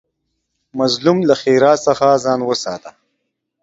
مظلوم 0.79 1.17
له 1.29 1.35
ښېرا 1.41 1.73
څخه 1.87 2.07
ځان 2.23 2.39
وساته 2.49 2.91